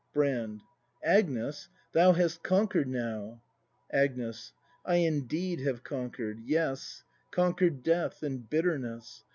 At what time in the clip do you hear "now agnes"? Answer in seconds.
2.87-4.51